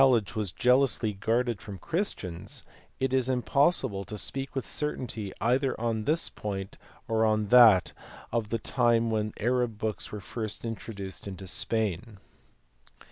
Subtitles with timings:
[0.03, 2.63] ledge was jealously guarded from Christians,
[2.99, 6.75] it is impossible to speak with certainty either on this point
[7.07, 7.91] or on that
[8.31, 12.17] of the time when the Arab books were first introduced into Spain.